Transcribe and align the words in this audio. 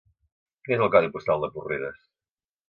Quin 0.67 0.77
és 0.77 0.85
el 0.85 0.89
codi 0.95 1.11
postal 1.17 1.45
de 1.45 1.51
Porreres? 1.59 2.01